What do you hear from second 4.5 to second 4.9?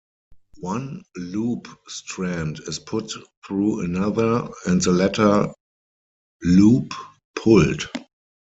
and